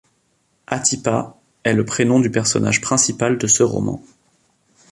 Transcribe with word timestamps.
Atipa 0.65 1.37
est 1.63 1.75
le 1.75 1.85
prénom 1.85 2.19
du 2.19 2.31
personnage 2.31 2.81
principal 2.81 3.37
de 3.37 3.45
ce 3.45 3.61
roman. 3.61 4.01